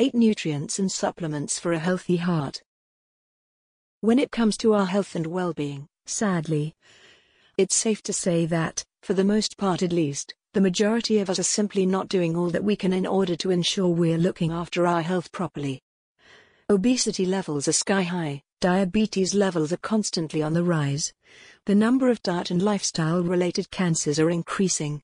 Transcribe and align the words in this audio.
8 0.00 0.14
Nutrients 0.14 0.78
and 0.78 0.92
Supplements 0.92 1.58
for 1.58 1.72
a 1.72 1.78
Healthy 1.80 2.18
Heart. 2.18 2.62
When 4.00 4.20
it 4.20 4.30
comes 4.30 4.56
to 4.58 4.72
our 4.72 4.86
health 4.86 5.16
and 5.16 5.26
well 5.26 5.52
being, 5.52 5.88
sadly, 6.06 6.76
it's 7.56 7.74
safe 7.74 8.00
to 8.04 8.12
say 8.12 8.46
that, 8.46 8.84
for 9.02 9.14
the 9.14 9.24
most 9.24 9.58
part 9.58 9.82
at 9.82 9.92
least, 9.92 10.36
the 10.54 10.60
majority 10.60 11.18
of 11.18 11.28
us 11.28 11.40
are 11.40 11.42
simply 11.42 11.84
not 11.84 12.06
doing 12.06 12.36
all 12.36 12.48
that 12.50 12.62
we 12.62 12.76
can 12.76 12.92
in 12.92 13.08
order 13.08 13.34
to 13.34 13.50
ensure 13.50 13.88
we're 13.88 14.18
looking 14.18 14.52
after 14.52 14.86
our 14.86 15.02
health 15.02 15.32
properly. 15.32 15.82
Obesity 16.70 17.26
levels 17.26 17.66
are 17.66 17.72
sky 17.72 18.02
high, 18.02 18.40
diabetes 18.60 19.34
levels 19.34 19.72
are 19.72 19.78
constantly 19.78 20.40
on 20.40 20.52
the 20.52 20.62
rise, 20.62 21.12
the 21.66 21.74
number 21.74 22.08
of 22.08 22.22
diet 22.22 22.52
and 22.52 22.62
lifestyle 22.62 23.24
related 23.24 23.68
cancers 23.72 24.20
are 24.20 24.30
increasing, 24.30 25.02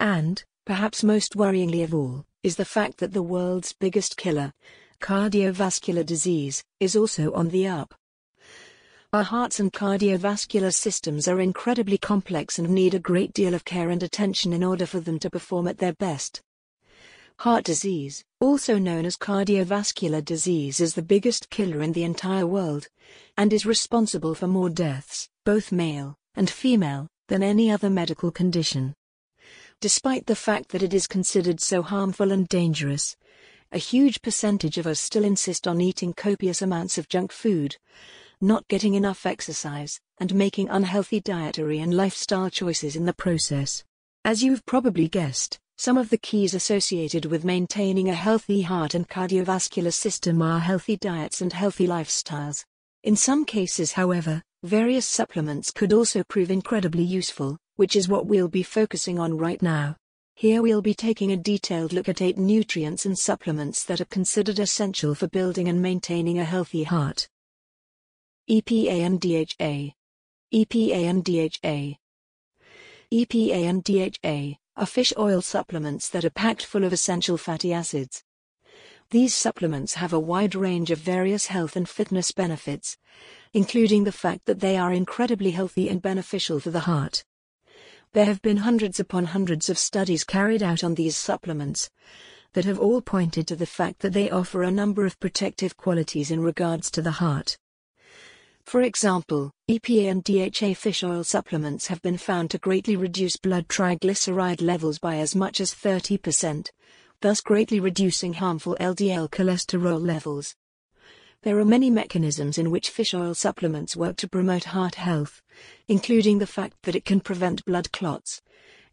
and, 0.00 0.42
perhaps 0.64 1.02
most 1.02 1.34
worryingly 1.34 1.82
of 1.82 1.94
all, 1.94 2.24
is 2.42 2.56
the 2.56 2.64
fact 2.64 2.98
that 2.98 3.12
the 3.12 3.22
world's 3.22 3.72
biggest 3.72 4.16
killer, 4.16 4.52
cardiovascular 5.00 6.04
disease, 6.04 6.62
is 6.80 6.94
also 6.94 7.32
on 7.32 7.48
the 7.48 7.66
up. 7.66 7.94
Our 9.12 9.24
hearts 9.24 9.60
and 9.60 9.72
cardiovascular 9.72 10.72
systems 10.72 11.28
are 11.28 11.40
incredibly 11.40 11.98
complex 11.98 12.58
and 12.58 12.70
need 12.70 12.94
a 12.94 12.98
great 12.98 13.34
deal 13.34 13.52
of 13.52 13.64
care 13.64 13.90
and 13.90 14.02
attention 14.02 14.52
in 14.52 14.64
order 14.64 14.86
for 14.86 15.00
them 15.00 15.18
to 15.18 15.28
perform 15.28 15.68
at 15.68 15.78
their 15.78 15.92
best. 15.92 16.40
Heart 17.40 17.64
disease, 17.64 18.24
also 18.40 18.78
known 18.78 19.04
as 19.04 19.16
cardiovascular 19.16 20.24
disease, 20.24 20.80
is 20.80 20.94
the 20.94 21.02
biggest 21.02 21.50
killer 21.50 21.82
in 21.82 21.92
the 21.92 22.04
entire 22.04 22.46
world 22.46 22.86
and 23.36 23.52
is 23.52 23.66
responsible 23.66 24.34
for 24.34 24.46
more 24.46 24.70
deaths, 24.70 25.28
both 25.44 25.72
male 25.72 26.14
and 26.34 26.48
female, 26.48 27.08
than 27.28 27.42
any 27.42 27.70
other 27.70 27.90
medical 27.90 28.30
condition. 28.30 28.94
Despite 29.82 30.26
the 30.26 30.36
fact 30.36 30.68
that 30.68 30.84
it 30.84 30.94
is 30.94 31.08
considered 31.08 31.60
so 31.60 31.82
harmful 31.82 32.30
and 32.30 32.46
dangerous, 32.46 33.16
a 33.72 33.78
huge 33.78 34.22
percentage 34.22 34.78
of 34.78 34.86
us 34.86 35.00
still 35.00 35.24
insist 35.24 35.66
on 35.66 35.80
eating 35.80 36.12
copious 36.12 36.62
amounts 36.62 36.98
of 36.98 37.08
junk 37.08 37.32
food, 37.32 37.76
not 38.40 38.68
getting 38.68 38.94
enough 38.94 39.26
exercise, 39.26 39.98
and 40.18 40.36
making 40.36 40.68
unhealthy 40.68 41.18
dietary 41.18 41.80
and 41.80 41.94
lifestyle 41.94 42.48
choices 42.48 42.94
in 42.94 43.06
the 43.06 43.12
process. 43.12 43.82
As 44.24 44.44
you've 44.44 44.64
probably 44.66 45.08
guessed, 45.08 45.58
some 45.76 45.98
of 45.98 46.10
the 46.10 46.18
keys 46.18 46.54
associated 46.54 47.24
with 47.24 47.44
maintaining 47.44 48.08
a 48.08 48.14
healthy 48.14 48.62
heart 48.62 48.94
and 48.94 49.08
cardiovascular 49.08 49.92
system 49.92 50.40
are 50.42 50.60
healthy 50.60 50.96
diets 50.96 51.40
and 51.40 51.52
healthy 51.52 51.88
lifestyles. 51.88 52.64
In 53.02 53.16
some 53.16 53.44
cases, 53.44 53.90
however, 53.94 54.44
various 54.62 55.06
supplements 55.06 55.72
could 55.72 55.92
also 55.92 56.22
prove 56.22 56.52
incredibly 56.52 57.02
useful, 57.02 57.58
which 57.76 57.96
is 57.96 58.08
what 58.08 58.26
we'll 58.26 58.48
be 58.48 58.62
focusing 58.62 59.18
on 59.18 59.36
right 59.36 59.62
now. 59.62 59.96
Here 60.34 60.62
we'll 60.62 60.82
be 60.82 60.94
taking 60.94 61.30
a 61.30 61.36
detailed 61.36 61.92
look 61.92 62.08
at 62.08 62.22
eight 62.22 62.38
nutrients 62.38 63.06
and 63.06 63.18
supplements 63.18 63.84
that 63.84 64.00
are 64.00 64.06
considered 64.06 64.58
essential 64.58 65.14
for 65.14 65.28
building 65.28 65.68
and 65.68 65.80
maintaining 65.80 66.38
a 66.38 66.44
healthy 66.44 66.84
heart. 66.84 67.28
EPA 68.50 69.00
and 69.00 69.20
DHA. 69.20 69.94
EPA 70.52 71.04
and 71.04 71.24
DHA. 71.24 71.98
EPA 73.12 73.68
and 73.68 73.84
DHA 73.84 74.58
are 74.76 74.86
fish 74.86 75.12
oil 75.18 75.40
supplements 75.42 76.08
that 76.08 76.24
are 76.24 76.30
packed 76.30 76.64
full 76.64 76.84
of 76.84 76.92
essential 76.92 77.36
fatty 77.36 77.72
acids. 77.72 78.24
These 79.10 79.34
supplements 79.34 79.94
have 79.94 80.14
a 80.14 80.18
wide 80.18 80.54
range 80.54 80.90
of 80.90 80.98
various 80.98 81.46
health 81.46 81.76
and 81.76 81.86
fitness 81.86 82.32
benefits, 82.32 82.96
including 83.52 84.04
the 84.04 84.12
fact 84.12 84.46
that 84.46 84.60
they 84.60 84.78
are 84.78 84.92
incredibly 84.92 85.50
healthy 85.50 85.90
and 85.90 86.00
beneficial 86.00 86.58
for 86.58 86.70
the 86.70 86.80
heart. 86.80 87.22
There 88.14 88.26
have 88.26 88.42
been 88.42 88.58
hundreds 88.58 89.00
upon 89.00 89.24
hundreds 89.24 89.70
of 89.70 89.78
studies 89.78 90.22
carried 90.22 90.62
out 90.62 90.84
on 90.84 90.94
these 90.94 91.16
supplements 91.16 91.88
that 92.52 92.66
have 92.66 92.78
all 92.78 93.00
pointed 93.00 93.46
to 93.46 93.56
the 93.56 93.64
fact 93.64 94.00
that 94.00 94.12
they 94.12 94.28
offer 94.28 94.62
a 94.62 94.70
number 94.70 95.06
of 95.06 95.18
protective 95.18 95.78
qualities 95.78 96.30
in 96.30 96.40
regards 96.40 96.90
to 96.90 97.00
the 97.00 97.12
heart. 97.12 97.56
For 98.64 98.82
example, 98.82 99.50
EPA 99.70 100.10
and 100.10 100.22
DHA 100.22 100.74
fish 100.74 101.02
oil 101.02 101.24
supplements 101.24 101.86
have 101.86 102.02
been 102.02 102.18
found 102.18 102.50
to 102.50 102.58
greatly 102.58 102.96
reduce 102.96 103.38
blood 103.38 103.66
triglyceride 103.68 104.60
levels 104.60 104.98
by 104.98 105.16
as 105.16 105.34
much 105.34 105.58
as 105.58 105.72
30%, 105.72 106.68
thus 107.22 107.40
greatly 107.40 107.80
reducing 107.80 108.34
harmful 108.34 108.76
LDL 108.78 109.30
cholesterol 109.30 109.98
levels. 109.98 110.54
There 111.42 111.58
are 111.58 111.64
many 111.64 111.90
mechanisms 111.90 112.56
in 112.56 112.70
which 112.70 112.90
fish 112.90 113.14
oil 113.14 113.34
supplements 113.34 113.96
work 113.96 114.16
to 114.18 114.28
promote 114.28 114.62
heart 114.64 114.94
health, 114.94 115.42
including 115.88 116.38
the 116.38 116.46
fact 116.46 116.76
that 116.84 116.94
it 116.94 117.04
can 117.04 117.18
prevent 117.18 117.64
blood 117.64 117.90
clots, 117.90 118.40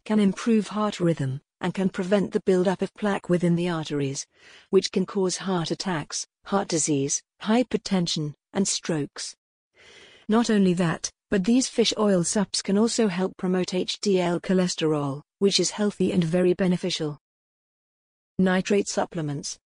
can 0.04 0.18
improve 0.18 0.66
heart 0.68 0.98
rhythm, 0.98 1.42
and 1.60 1.72
can 1.72 1.88
prevent 1.88 2.32
the 2.32 2.40
buildup 2.40 2.82
of 2.82 2.92
plaque 2.94 3.28
within 3.28 3.54
the 3.54 3.68
arteries, 3.68 4.26
which 4.70 4.90
can 4.90 5.06
cause 5.06 5.36
heart 5.36 5.70
attacks, 5.70 6.26
heart 6.46 6.66
disease, 6.66 7.22
hypertension, 7.42 8.34
and 8.52 8.66
strokes. 8.66 9.36
Not 10.28 10.50
only 10.50 10.74
that, 10.74 11.08
but 11.28 11.44
these 11.44 11.68
fish 11.68 11.94
oil 11.96 12.24
sups 12.24 12.62
can 12.62 12.76
also 12.76 13.06
help 13.06 13.36
promote 13.36 13.68
HDL 13.68 14.40
cholesterol, 14.40 15.22
which 15.38 15.60
is 15.60 15.70
healthy 15.70 16.10
and 16.10 16.24
very 16.24 16.54
beneficial. 16.54 17.20
Nitrate 18.40 18.88
supplements. 18.88 19.60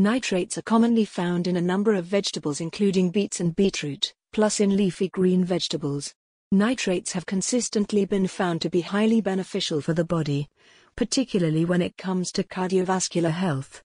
Nitrates 0.00 0.56
are 0.56 0.62
commonly 0.62 1.04
found 1.04 1.46
in 1.46 1.58
a 1.58 1.60
number 1.60 1.92
of 1.92 2.06
vegetables 2.06 2.62
including 2.62 3.10
beets 3.10 3.38
and 3.38 3.54
beetroot, 3.54 4.14
plus 4.32 4.58
in 4.58 4.74
leafy 4.74 5.10
green 5.10 5.44
vegetables. 5.44 6.14
Nitrates 6.50 7.12
have 7.12 7.26
consistently 7.26 8.06
been 8.06 8.26
found 8.26 8.62
to 8.62 8.70
be 8.70 8.80
highly 8.80 9.20
beneficial 9.20 9.82
for 9.82 9.92
the 9.92 10.02
body, 10.02 10.48
particularly 10.96 11.66
when 11.66 11.82
it 11.82 11.98
comes 11.98 12.32
to 12.32 12.42
cardiovascular 12.42 13.30
health. 13.30 13.82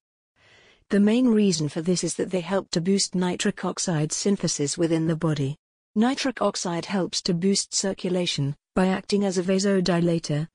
The 0.90 1.02
main 1.02 1.28
reason 1.28 1.68
for 1.68 1.82
this 1.82 2.02
is 2.02 2.16
that 2.16 2.32
they 2.32 2.40
help 2.40 2.70
to 2.70 2.80
boost 2.80 3.14
nitric 3.14 3.66
oxide 3.66 4.14
synthesis 4.14 4.78
within 4.78 5.08
the 5.08 5.18
body. 5.18 5.58
Nitric 5.96 6.42
oxide 6.42 6.86
helps 6.86 7.22
to 7.24 7.34
boost 7.34 7.74
circulation 7.74 8.56
by 8.74 8.88
acting 8.88 9.26
as 9.26 9.38
a 9.38 9.44
vasodilator, 9.44 10.48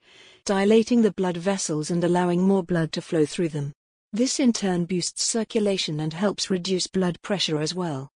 dilating 0.46 1.02
the 1.02 1.12
blood 1.12 1.36
vessels 1.36 1.90
and 1.90 2.02
allowing 2.02 2.40
more 2.40 2.62
blood 2.62 2.92
to 2.92 3.02
flow 3.02 3.26
through 3.26 3.50
them. 3.50 3.74
This 4.12 4.40
in 4.40 4.52
turn 4.52 4.86
boosts 4.86 5.22
circulation 5.22 6.00
and 6.00 6.12
helps 6.12 6.50
reduce 6.50 6.88
blood 6.88 7.22
pressure 7.22 7.60
as 7.60 7.76
well. 7.76 8.10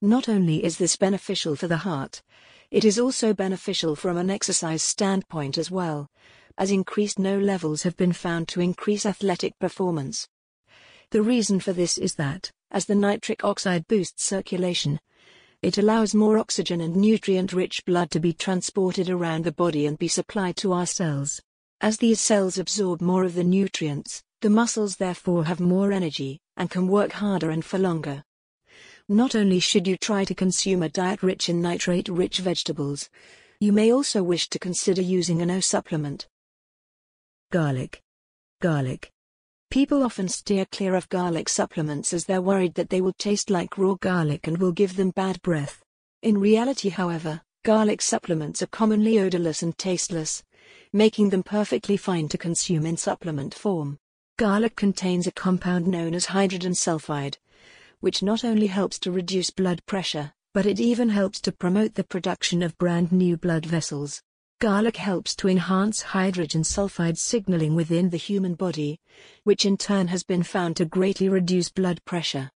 Not 0.00 0.28
only 0.28 0.64
is 0.64 0.78
this 0.78 0.96
beneficial 0.96 1.54
for 1.54 1.68
the 1.68 1.76
heart, 1.76 2.22
it 2.72 2.84
is 2.84 2.98
also 2.98 3.32
beneficial 3.32 3.94
from 3.94 4.16
an 4.16 4.30
exercise 4.30 4.82
standpoint 4.82 5.58
as 5.58 5.70
well, 5.70 6.10
as 6.58 6.72
increased 6.72 7.20
NO 7.20 7.38
levels 7.38 7.84
have 7.84 7.96
been 7.96 8.12
found 8.12 8.48
to 8.48 8.60
increase 8.60 9.06
athletic 9.06 9.56
performance. 9.60 10.26
The 11.10 11.22
reason 11.22 11.60
for 11.60 11.72
this 11.72 11.98
is 11.98 12.16
that, 12.16 12.50
as 12.72 12.86
the 12.86 12.96
nitric 12.96 13.44
oxide 13.44 13.86
boosts 13.86 14.24
circulation, 14.24 14.98
it 15.62 15.78
allows 15.78 16.16
more 16.16 16.36
oxygen 16.36 16.80
and 16.80 16.96
nutrient-rich 16.96 17.84
blood 17.84 18.10
to 18.10 18.18
be 18.18 18.32
transported 18.32 19.08
around 19.08 19.44
the 19.44 19.52
body 19.52 19.86
and 19.86 19.96
be 19.96 20.08
supplied 20.08 20.56
to 20.56 20.72
our 20.72 20.86
cells. 20.86 21.40
As 21.80 21.98
these 21.98 22.20
cells 22.20 22.58
absorb 22.58 23.00
more 23.00 23.22
of 23.22 23.34
the 23.34 23.44
nutrients, 23.44 24.24
the 24.42 24.50
muscles 24.50 24.96
therefore 24.96 25.44
have 25.44 25.60
more 25.60 25.92
energy, 25.92 26.40
and 26.56 26.68
can 26.68 26.88
work 26.88 27.12
harder 27.12 27.50
and 27.50 27.64
for 27.64 27.78
longer. 27.78 28.22
Not 29.08 29.34
only 29.34 29.60
should 29.60 29.86
you 29.86 29.96
try 29.96 30.24
to 30.24 30.34
consume 30.34 30.82
a 30.82 30.88
diet 30.88 31.22
rich 31.22 31.48
in 31.48 31.62
nitrate-rich 31.62 32.38
vegetables, 32.38 33.08
you 33.60 33.72
may 33.72 33.92
also 33.92 34.22
wish 34.22 34.48
to 34.48 34.58
consider 34.58 35.00
using 35.00 35.40
a 35.40 35.46
no 35.46 35.60
supplement. 35.60 36.26
Garlic. 37.52 38.02
Garlic. 38.60 39.12
People 39.70 40.02
often 40.02 40.26
steer 40.26 40.66
clear 40.66 40.96
of 40.96 41.08
garlic 41.08 41.48
supplements 41.48 42.12
as 42.12 42.24
they're 42.24 42.42
worried 42.42 42.74
that 42.74 42.90
they 42.90 43.00
will 43.00 43.14
taste 43.14 43.48
like 43.48 43.78
raw 43.78 43.94
garlic 43.94 44.48
and 44.48 44.58
will 44.58 44.72
give 44.72 44.96
them 44.96 45.10
bad 45.10 45.40
breath. 45.42 45.84
In 46.22 46.38
reality, 46.38 46.88
however, 46.88 47.42
garlic 47.64 48.02
supplements 48.02 48.60
are 48.60 48.66
commonly 48.66 49.18
odorless 49.20 49.62
and 49.62 49.78
tasteless, 49.78 50.42
making 50.92 51.30
them 51.30 51.44
perfectly 51.44 51.96
fine 51.96 52.28
to 52.28 52.36
consume 52.36 52.84
in 52.84 52.96
supplement 52.96 53.54
form. 53.54 53.98
Garlic 54.42 54.74
contains 54.74 55.28
a 55.28 55.30
compound 55.30 55.86
known 55.86 56.14
as 56.14 56.26
hydrogen 56.26 56.72
sulfide, 56.72 57.36
which 58.00 58.24
not 58.24 58.44
only 58.44 58.66
helps 58.66 58.98
to 58.98 59.12
reduce 59.12 59.50
blood 59.50 59.80
pressure, 59.86 60.32
but 60.52 60.66
it 60.66 60.80
even 60.80 61.10
helps 61.10 61.40
to 61.42 61.52
promote 61.52 61.94
the 61.94 62.02
production 62.02 62.60
of 62.60 62.76
brand 62.76 63.12
new 63.12 63.36
blood 63.36 63.64
vessels. 63.64 64.20
Garlic 64.58 64.96
helps 64.96 65.36
to 65.36 65.48
enhance 65.48 66.02
hydrogen 66.02 66.64
sulfide 66.64 67.18
signaling 67.18 67.76
within 67.76 68.10
the 68.10 68.16
human 68.16 68.54
body, 68.54 68.98
which 69.44 69.64
in 69.64 69.76
turn 69.76 70.08
has 70.08 70.24
been 70.24 70.42
found 70.42 70.76
to 70.76 70.86
greatly 70.86 71.28
reduce 71.28 71.68
blood 71.68 72.04
pressure. 72.04 72.50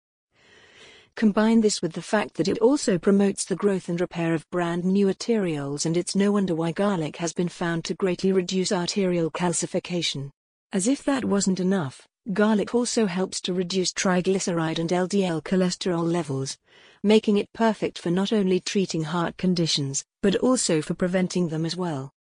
Combine 1.15 1.59
this 1.59 1.81
with 1.81 1.91
the 1.91 2.01
fact 2.01 2.35
that 2.35 2.47
it 2.47 2.59
also 2.59 2.97
promotes 2.97 3.43
the 3.43 3.57
growth 3.57 3.89
and 3.89 3.99
repair 3.99 4.33
of 4.33 4.49
brand 4.51 4.85
new 4.85 5.07
arterioles, 5.07 5.85
and 5.85 5.97
it's 5.97 6.15
no 6.15 6.31
wonder 6.31 6.55
why 6.55 6.71
garlic 6.71 7.17
has 7.17 7.33
been 7.33 7.49
found 7.49 7.83
to 7.83 7.93
greatly 7.93 8.31
reduce 8.31 8.71
arterial 8.71 9.29
calcification. 9.29 10.31
As 10.73 10.87
if 10.87 11.03
that 11.03 11.23
wasn't 11.23 11.59
enough, 11.59 12.07
garlic 12.33 12.73
also 12.73 13.05
helps 13.05 13.39
to 13.41 13.53
reduce 13.53 13.93
triglyceride 13.93 14.79
and 14.79 14.89
LDL 14.89 15.43
cholesterol 15.43 16.03
levels, 16.03 16.57
making 17.03 17.37
it 17.37 17.53
perfect 17.53 17.99
for 17.99 18.09
not 18.09 18.33
only 18.33 18.59
treating 18.59 19.03
heart 19.03 19.37
conditions, 19.37 20.03
but 20.23 20.35
also 20.37 20.81
for 20.81 20.95
preventing 20.95 21.49
them 21.49 21.63
as 21.63 21.75
well. 21.75 22.11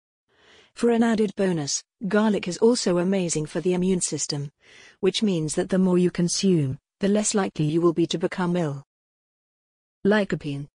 For 0.74 0.90
an 0.90 1.02
added 1.02 1.34
bonus, 1.34 1.82
garlic 2.08 2.46
is 2.46 2.58
also 2.58 2.98
amazing 2.98 3.46
for 3.46 3.62
the 3.62 3.72
immune 3.72 4.02
system, 4.02 4.52
which 5.00 5.22
means 5.22 5.54
that 5.54 5.70
the 5.70 5.78
more 5.78 5.96
you 5.96 6.10
consume, 6.10 6.78
the 7.00 7.08
less 7.08 7.34
likely 7.34 7.64
you 7.64 7.80
will 7.80 7.94
be 7.94 8.06
to 8.08 8.18
become 8.18 8.54
ill. 8.54 8.84
Lycopene. 10.04 10.68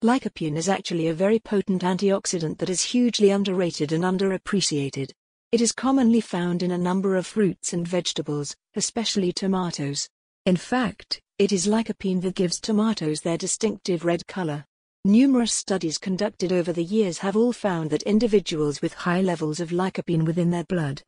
Lycopene 0.00 0.56
is 0.56 0.68
actually 0.68 1.08
a 1.08 1.14
very 1.14 1.40
potent 1.40 1.82
antioxidant 1.82 2.58
that 2.58 2.70
is 2.70 2.82
hugely 2.82 3.30
underrated 3.30 3.90
and 3.90 4.04
underappreciated. 4.04 5.10
It 5.56 5.62
is 5.62 5.72
commonly 5.72 6.20
found 6.20 6.62
in 6.62 6.70
a 6.70 6.76
number 6.76 7.16
of 7.16 7.26
fruits 7.26 7.72
and 7.72 7.88
vegetables, 7.88 8.54
especially 8.74 9.32
tomatoes. 9.32 10.06
In 10.44 10.56
fact, 10.56 11.22
it 11.38 11.50
is 11.50 11.66
lycopene 11.66 12.20
that 12.20 12.34
gives 12.34 12.60
tomatoes 12.60 13.22
their 13.22 13.38
distinctive 13.38 14.04
red 14.04 14.26
color. 14.26 14.66
Numerous 15.06 15.54
studies 15.54 15.96
conducted 15.96 16.52
over 16.52 16.74
the 16.74 16.84
years 16.84 17.16
have 17.20 17.38
all 17.38 17.54
found 17.54 17.88
that 17.88 18.02
individuals 18.02 18.82
with 18.82 18.92
high 18.92 19.22
levels 19.22 19.58
of 19.58 19.70
lycopene 19.70 20.26
within 20.26 20.50
their 20.50 20.64
blood 20.64 21.02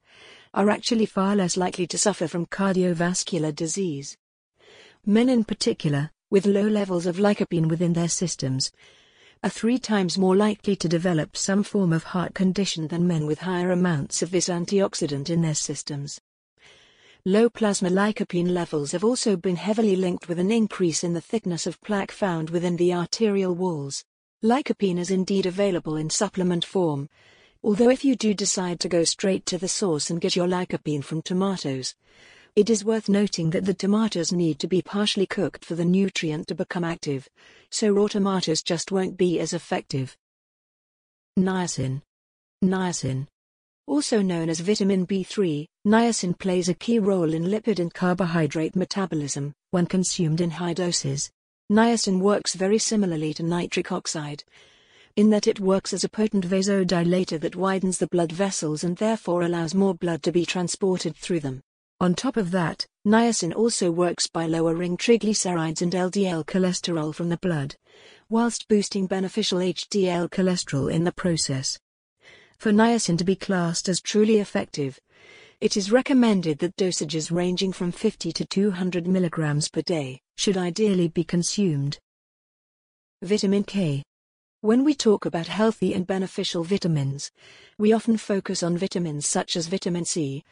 are 0.54 0.70
actually 0.70 1.04
far 1.04 1.36
less 1.36 1.58
likely 1.58 1.86
to 1.86 1.98
suffer 1.98 2.26
from 2.26 2.46
cardiovascular 2.46 3.54
disease. 3.54 4.16
Men 5.04 5.28
in 5.28 5.44
particular, 5.44 6.10
with 6.30 6.46
low 6.46 6.66
levels 6.66 7.04
of 7.04 7.18
lycopene 7.18 7.68
within 7.68 7.92
their 7.92 8.08
systems, 8.08 8.70
are 9.42 9.50
three 9.50 9.78
times 9.78 10.18
more 10.18 10.34
likely 10.34 10.74
to 10.74 10.88
develop 10.88 11.36
some 11.36 11.62
form 11.62 11.92
of 11.92 12.02
heart 12.02 12.34
condition 12.34 12.88
than 12.88 13.06
men 13.06 13.24
with 13.24 13.38
higher 13.38 13.70
amounts 13.70 14.20
of 14.20 14.30
this 14.32 14.48
antioxidant 14.48 15.30
in 15.30 15.42
their 15.42 15.54
systems. 15.54 16.20
Low 17.24 17.48
plasma 17.48 17.88
lycopene 17.88 18.52
levels 18.52 18.92
have 18.92 19.04
also 19.04 19.36
been 19.36 19.56
heavily 19.56 19.94
linked 19.94 20.28
with 20.28 20.38
an 20.38 20.50
increase 20.50 21.04
in 21.04 21.14
the 21.14 21.20
thickness 21.20 21.66
of 21.66 21.80
plaque 21.82 22.10
found 22.10 22.50
within 22.50 22.76
the 22.76 22.92
arterial 22.92 23.54
walls. 23.54 24.04
Lycopene 24.42 24.98
is 24.98 25.10
indeed 25.10 25.46
available 25.46 25.96
in 25.96 26.10
supplement 26.10 26.64
form, 26.64 27.08
although 27.62 27.90
if 27.90 28.04
you 28.04 28.16
do 28.16 28.34
decide 28.34 28.80
to 28.80 28.88
go 28.88 29.04
straight 29.04 29.46
to 29.46 29.58
the 29.58 29.68
source 29.68 30.10
and 30.10 30.20
get 30.20 30.36
your 30.36 30.48
lycopene 30.48 31.02
from 31.02 31.22
tomatoes, 31.22 31.94
it 32.56 32.70
is 32.70 32.84
worth 32.84 33.08
noting 33.08 33.50
that 33.50 33.64
the 33.64 33.74
tomatoes 33.74 34.32
need 34.32 34.58
to 34.58 34.66
be 34.66 34.82
partially 34.82 35.26
cooked 35.26 35.64
for 35.64 35.74
the 35.74 35.84
nutrient 35.84 36.48
to 36.48 36.54
become 36.54 36.84
active, 36.84 37.28
so 37.70 37.90
raw 37.90 38.06
tomatoes 38.06 38.62
just 38.62 38.90
won't 38.92 39.16
be 39.16 39.40
as 39.40 39.52
effective. 39.52 40.16
Niacin. 41.38 42.02
Niacin. 42.64 43.26
Also 43.86 44.20
known 44.20 44.48
as 44.50 44.60
vitamin 44.60 45.06
B3, 45.06 45.66
niacin 45.86 46.38
plays 46.38 46.68
a 46.68 46.74
key 46.74 46.98
role 46.98 47.32
in 47.32 47.44
lipid 47.44 47.78
and 47.78 47.94
carbohydrate 47.94 48.76
metabolism 48.76 49.54
when 49.70 49.86
consumed 49.86 50.40
in 50.40 50.50
high 50.50 50.74
doses. 50.74 51.30
Niacin 51.70 52.20
works 52.20 52.54
very 52.54 52.78
similarly 52.78 53.32
to 53.34 53.42
nitric 53.42 53.92
oxide, 53.92 54.42
in 55.16 55.30
that 55.30 55.46
it 55.46 55.58
works 55.58 55.92
as 55.92 56.04
a 56.04 56.08
potent 56.08 56.46
vasodilator 56.46 57.40
that 57.40 57.56
widens 57.56 57.98
the 57.98 58.06
blood 58.06 58.30
vessels 58.30 58.84
and 58.84 58.96
therefore 58.96 59.42
allows 59.42 59.74
more 59.74 59.94
blood 59.94 60.22
to 60.22 60.32
be 60.32 60.46
transported 60.46 61.16
through 61.16 61.40
them. 61.40 61.60
On 62.00 62.14
top 62.14 62.36
of 62.36 62.52
that, 62.52 62.86
niacin 63.04 63.52
also 63.52 63.90
works 63.90 64.28
by 64.28 64.46
lowering 64.46 64.96
triglycerides 64.96 65.82
and 65.82 65.92
LDL 65.92 66.44
cholesterol 66.44 67.12
from 67.12 67.28
the 67.28 67.38
blood, 67.38 67.74
whilst 68.28 68.68
boosting 68.68 69.08
beneficial 69.08 69.58
HDL 69.58 70.28
cholesterol 70.30 70.92
in 70.92 71.02
the 71.02 71.10
process. 71.10 71.76
For 72.56 72.70
niacin 72.70 73.18
to 73.18 73.24
be 73.24 73.34
classed 73.34 73.88
as 73.88 74.00
truly 74.00 74.36
effective, 74.36 75.00
it 75.60 75.76
is 75.76 75.90
recommended 75.90 76.60
that 76.60 76.76
dosages 76.76 77.32
ranging 77.32 77.72
from 77.72 77.90
50 77.90 78.30
to 78.30 78.44
200 78.44 79.06
mg 79.06 79.72
per 79.72 79.82
day 79.82 80.20
should 80.36 80.56
ideally 80.56 81.08
be 81.08 81.24
consumed. 81.24 81.98
Vitamin 83.22 83.64
K. 83.64 84.04
When 84.60 84.84
we 84.84 84.94
talk 84.94 85.24
about 85.24 85.48
healthy 85.48 85.94
and 85.94 86.06
beneficial 86.06 86.62
vitamins, 86.62 87.32
we 87.76 87.92
often 87.92 88.18
focus 88.18 88.62
on 88.62 88.78
vitamins 88.78 89.28
such 89.28 89.56
as 89.56 89.66
vitamin 89.66 90.04
C, 90.04 90.44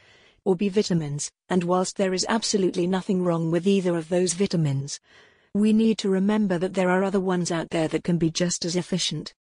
or 0.47 0.55
B 0.55 0.69
vitamins, 0.69 1.33
and 1.49 1.65
whilst 1.65 1.97
there 1.97 2.15
is 2.15 2.25
absolutely 2.29 2.87
nothing 2.87 3.25
wrong 3.25 3.51
with 3.51 3.67
either 3.67 3.97
of 3.97 4.09
those 4.09 4.33
vitamins, 4.33 5.01
we 5.53 5.73
need 5.73 5.99
to 5.99 6.09
remember 6.09 6.57
that 6.57 6.75
there 6.75 6.89
are 6.89 7.03
other 7.03 7.19
ones 7.19 7.51
out 7.51 7.71
there 7.71 7.89
that 7.89 8.05
can 8.05 8.17
be 8.17 8.31
just 8.31 8.65
as 8.65 8.77
efficient. 8.77 9.35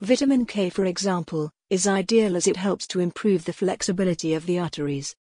Vitamin 0.00 0.46
K, 0.46 0.70
for 0.70 0.86
example, 0.86 1.50
is 1.68 1.86
ideal 1.86 2.34
as 2.34 2.46
it 2.46 2.56
helps 2.56 2.86
to 2.86 3.00
improve 3.00 3.44
the 3.44 3.52
flexibility 3.52 4.32
of 4.32 4.46
the 4.46 4.58
arteries. 4.58 5.14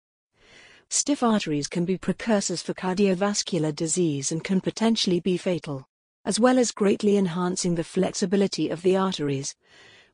Stiff 0.89 1.21
arteries 1.21 1.67
can 1.67 1.83
be 1.83 1.97
precursors 1.97 2.61
for 2.61 2.73
cardiovascular 2.73 3.75
disease 3.75 4.31
and 4.31 4.45
can 4.45 4.61
potentially 4.61 5.19
be 5.19 5.35
fatal, 5.35 5.85
as 6.23 6.39
well 6.39 6.57
as 6.57 6.71
greatly 6.71 7.17
enhancing 7.17 7.75
the 7.75 7.83
flexibility 7.83 8.69
of 8.69 8.81
the 8.81 8.95
arteries 8.95 9.55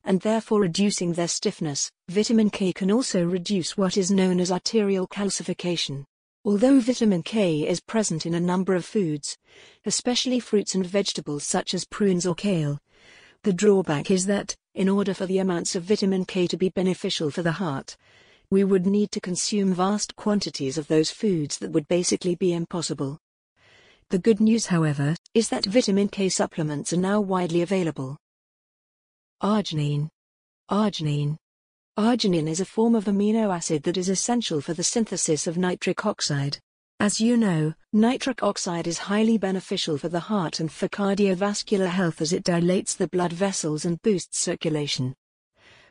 and 0.04 0.22
therefore 0.22 0.62
reducing 0.62 1.14
their 1.14 1.28
stiffness. 1.28 1.92
Vitamin 2.10 2.50
K 2.50 2.74
can 2.74 2.92
also 2.92 3.24
reduce 3.26 3.78
what 3.78 3.98
is 3.98 4.12
known 4.12 4.40
as 4.40 4.52
arterial 4.52 5.08
calcification. 5.08 6.06
Although 6.44 6.80
vitamin 6.80 7.22
K 7.22 7.68
is 7.68 7.80
present 7.80 8.26
in 8.26 8.34
a 8.34 8.40
number 8.40 8.74
of 8.74 8.84
foods, 8.84 9.38
especially 9.86 10.40
fruits 10.40 10.74
and 10.74 10.86
vegetables 10.86 11.44
such 11.44 11.74
as 11.74 11.86
prunes 11.86 12.26
or 12.26 12.34
kale, 12.34 12.80
the 13.44 13.54
drawback 13.54 14.10
is 14.10 14.26
that, 14.26 14.56
in 14.74 14.90
order 14.90 15.14
for 15.14 15.26
the 15.26 15.38
amounts 15.38 15.76
of 15.76 15.84
vitamin 15.84 16.26
K 16.26 16.48
to 16.48 16.58
be 16.58 16.70
beneficial 16.70 17.30
for 17.30 17.44
the 17.44 17.54
heart, 17.54 17.98
we 18.50 18.64
would 18.64 18.86
need 18.86 19.12
to 19.12 19.22
consume 19.22 19.74
vast 19.74 20.16
quantities 20.16 20.78
of 20.78 20.88
those 20.88 21.10
foods 21.10 21.58
that 21.60 21.72
would 21.72 21.88
basically 21.88 22.36
be 22.36 22.54
impossible. 22.54 23.20
The 24.10 24.20
good 24.20 24.40
news, 24.40 24.66
however, 24.66 25.16
is 25.34 25.50
that 25.50 25.66
vitamin 25.66 26.10
K 26.10 26.28
supplements 26.28 26.92
are 26.92 26.98
now 26.98 27.22
widely 27.22 27.62
available. 27.62 28.18
Arginine. 29.42 30.08
Arginine. 30.70 31.36
Arginine 31.98 32.48
is 32.48 32.60
a 32.60 32.66
form 32.66 32.94
of 32.94 33.06
amino 33.06 33.52
acid 33.52 33.82
that 33.84 33.98
is 33.98 34.08
essential 34.08 34.62
for 34.62 34.76
the 34.76 34.84
synthesis 34.84 35.48
of 35.48 35.58
nitric 35.58 36.06
oxide. 36.06 36.60
As 37.00 37.20
you 37.20 37.38
know, 37.38 37.74
nitric 37.92 38.44
oxide 38.44 38.86
is 38.86 39.00
highly 39.00 39.40
beneficial 39.40 39.98
for 39.98 40.10
the 40.10 40.20
heart 40.20 40.60
and 40.60 40.72
for 40.72 40.88
cardiovascular 40.88 41.88
health 41.88 42.22
as 42.22 42.34
it 42.34 42.44
dilates 42.44 42.94
the 42.94 43.08
blood 43.08 43.34
vessels 43.34 43.84
and 43.84 44.00
boosts 44.04 44.38
circulation. 44.38 45.16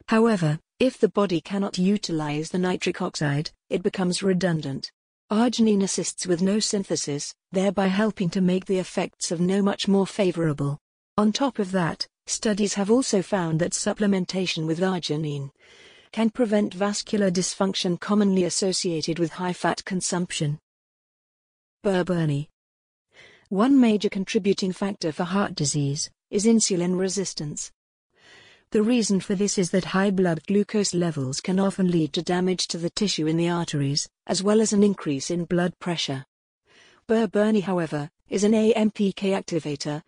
However, 0.07 0.61
if 0.79 0.99
the 0.99 1.09
body 1.09 1.41
cannot 1.41 1.77
utilize 1.77 2.51
the 2.51 2.59
nitric 2.59 3.03
oxide, 3.03 3.51
it 3.69 3.83
becomes 3.83 4.23
redundant. 4.23 4.93
Arginine 5.29 5.83
assists 5.83 6.25
with 6.25 6.41
NO 6.41 6.61
synthesis, 6.61 7.35
thereby 7.51 7.89
helping 7.89 8.31
to 8.31 8.41
make 8.41 8.67
the 8.67 8.79
effects 8.79 9.33
of 9.33 9.41
NO 9.41 9.61
much 9.61 9.89
more 9.89 10.07
favorable. 10.07 10.79
On 11.19 11.33
top 11.33 11.59
of 11.59 11.73
that, 11.73 12.07
Studies 12.31 12.75
have 12.75 12.93
also 12.93 13.23
found 13.23 13.61
that 13.61 13.73
supplementation 13.73 14.65
with 14.65 14.79
arginine 14.79 15.51
can 16.13 16.31
prevent 16.31 16.73
vascular 16.73 17.29
dysfunction 17.29 17.99
commonly 17.99 18.45
associated 18.45 19.19
with 19.19 19.33
high 19.33 19.53
fat 19.53 19.85
consumption. 19.85 20.61
Berberine. 21.83 22.47
One 23.49 23.81
major 23.81 24.09
contributing 24.09 24.71
factor 24.73 25.11
for 25.11 25.25
heart 25.25 25.57
disease 25.57 26.09
is 26.31 26.47
insulin 26.47 26.97
resistance. 26.97 27.73
The 28.71 28.85
reason 28.85 29.19
for 29.19 29.35
this 29.35 29.59
is 29.59 29.73
that 29.73 29.87
high 29.87 30.13
blood 30.13 30.47
glucose 30.47 30.95
levels 30.95 31.41
can 31.41 31.59
often 31.59 31.91
lead 31.91 32.13
to 32.13 32.23
damage 32.23 32.69
to 32.69 32.79
the 32.79 32.91
tissue 32.91 33.27
in 33.27 33.39
the 33.39 33.49
arteries, 33.49 34.09
as 34.29 34.41
well 34.41 34.61
as 34.61 34.73
an 34.73 34.85
increase 34.85 35.33
in 35.33 35.47
blood 35.47 35.77
pressure. 35.81 36.25
Berberine, 37.09 37.65
however, 37.65 38.09
is 38.29 38.45
an 38.45 38.53
AMPK 38.53 39.35
activator, 39.35 40.05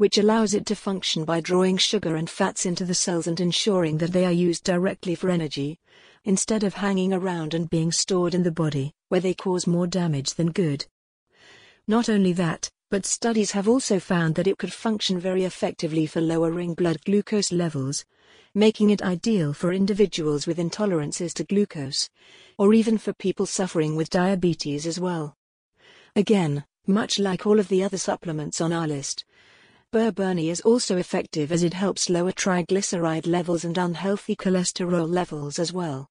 which 0.00 0.16
allows 0.16 0.54
it 0.54 0.64
to 0.64 0.74
function 0.74 1.26
by 1.26 1.42
drawing 1.42 1.76
sugar 1.76 2.16
and 2.16 2.30
fats 2.30 2.64
into 2.64 2.86
the 2.86 2.94
cells 2.94 3.26
and 3.26 3.38
ensuring 3.38 3.98
that 3.98 4.12
they 4.12 4.24
are 4.24 4.32
used 4.32 4.64
directly 4.64 5.14
for 5.14 5.28
energy, 5.28 5.78
instead 6.24 6.64
of 6.64 6.72
hanging 6.72 7.12
around 7.12 7.52
and 7.52 7.68
being 7.68 7.92
stored 7.92 8.34
in 8.34 8.42
the 8.42 8.50
body, 8.50 8.94
where 9.10 9.20
they 9.20 9.34
cause 9.34 9.66
more 9.66 9.86
damage 9.86 10.32
than 10.32 10.52
good. 10.52 10.86
Not 11.86 12.08
only 12.08 12.32
that, 12.32 12.70
but 12.90 13.04
studies 13.04 13.50
have 13.50 13.68
also 13.68 14.00
found 14.00 14.36
that 14.36 14.46
it 14.46 14.56
could 14.56 14.72
function 14.72 15.20
very 15.20 15.44
effectively 15.44 16.06
for 16.06 16.22
lowering 16.22 16.72
blood 16.72 17.04
glucose 17.04 17.52
levels, 17.52 18.06
making 18.54 18.88
it 18.88 19.02
ideal 19.02 19.52
for 19.52 19.70
individuals 19.70 20.46
with 20.46 20.56
intolerances 20.56 21.34
to 21.34 21.44
glucose, 21.44 22.08
or 22.56 22.72
even 22.72 22.96
for 22.96 23.12
people 23.12 23.44
suffering 23.44 23.96
with 23.96 24.08
diabetes 24.08 24.86
as 24.86 24.98
well. 24.98 25.36
Again, 26.16 26.64
much 26.86 27.18
like 27.18 27.46
all 27.46 27.60
of 27.60 27.68
the 27.68 27.84
other 27.84 27.98
supplements 27.98 28.62
on 28.62 28.72
our 28.72 28.88
list, 28.88 29.26
Berberine 29.92 30.50
is 30.50 30.60
also 30.60 30.98
effective 30.98 31.50
as 31.50 31.64
it 31.64 31.74
helps 31.74 32.08
lower 32.08 32.30
triglyceride 32.30 33.26
levels 33.26 33.64
and 33.64 33.76
unhealthy 33.76 34.36
cholesterol 34.36 35.08
levels 35.08 35.58
as 35.58 35.72
well. 35.72 36.09